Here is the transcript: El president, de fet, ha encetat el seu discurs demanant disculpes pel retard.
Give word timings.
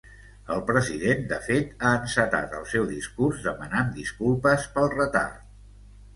El 0.53 0.61
president, 0.69 1.19
de 1.31 1.37
fet, 1.47 1.75
ha 1.81 1.91
encetat 1.97 2.57
el 2.61 2.65
seu 2.73 2.89
discurs 2.93 3.45
demanant 3.49 3.93
disculpes 4.01 4.67
pel 4.79 4.91
retard. 4.97 5.39